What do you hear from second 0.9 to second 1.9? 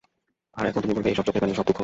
বলো, ঐ সব চোখের পানি, সব দুঃখ।